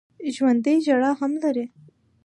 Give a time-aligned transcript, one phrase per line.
[0.35, 1.65] ژوندي ژړا هم لري